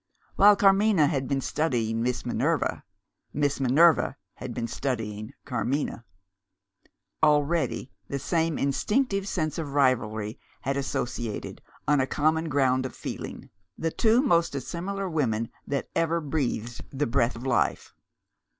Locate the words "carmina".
0.55-1.05, 5.45-6.05